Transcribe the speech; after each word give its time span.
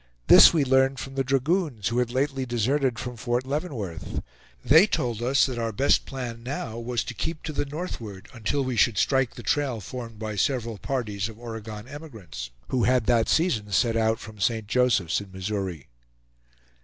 This 0.25 0.51
we 0.51 0.65
learned 0.65 0.97
from 0.97 1.13
the 1.13 1.23
dragoons, 1.23 1.89
who 1.89 1.99
had 1.99 2.09
lately 2.09 2.43
deserted 2.43 2.97
from 2.97 3.17
Fort 3.17 3.45
Leavenworth. 3.45 4.23
They 4.65 4.87
told 4.87 5.21
us 5.21 5.45
that 5.45 5.59
our 5.59 5.71
best 5.71 6.07
plan 6.07 6.41
now 6.41 6.79
was 6.79 7.03
to 7.03 7.13
keep 7.13 7.43
to 7.43 7.53
the 7.53 7.67
northward 7.67 8.27
until 8.33 8.63
we 8.63 8.75
should 8.75 8.97
strike 8.97 9.35
the 9.35 9.43
trail 9.43 9.79
formed 9.79 10.17
by 10.17 10.37
several 10.37 10.79
parties 10.79 11.29
of 11.29 11.37
Oregon 11.37 11.87
emigrants, 11.87 12.49
who 12.69 12.85
had 12.85 13.05
that 13.05 13.29
season 13.29 13.71
set 13.71 13.95
out 13.95 14.17
from 14.19 14.39
St. 14.39 14.65
Joseph's 14.65 15.21
in 15.21 15.31
Missouri. 15.31 15.87